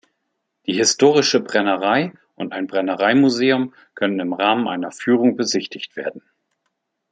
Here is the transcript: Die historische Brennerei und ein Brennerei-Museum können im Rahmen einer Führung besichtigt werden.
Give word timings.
Die 0.65 0.73
historische 0.73 1.41
Brennerei 1.41 2.11
und 2.33 2.53
ein 2.53 2.65
Brennerei-Museum 2.65 3.75
können 3.93 4.19
im 4.19 4.33
Rahmen 4.33 4.67
einer 4.67 4.89
Führung 4.91 5.35
besichtigt 5.35 5.95
werden. 5.95 6.23